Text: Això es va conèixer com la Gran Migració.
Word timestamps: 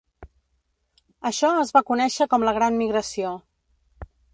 Això 1.31 1.53
es 1.65 1.75
va 1.77 1.85
conèixer 1.91 2.29
com 2.33 2.49
la 2.49 2.59
Gran 2.59 2.85
Migració. 2.85 3.41